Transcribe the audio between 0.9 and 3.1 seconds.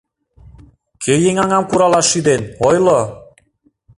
Кӧ еҥ аҥам куралаш шӱден, ойло!